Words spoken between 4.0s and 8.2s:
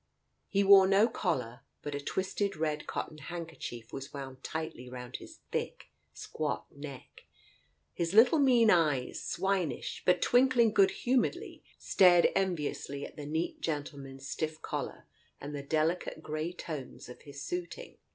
wound tightly round his thick squat neck. His